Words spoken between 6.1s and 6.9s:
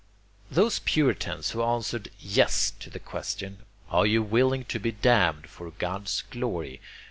glory?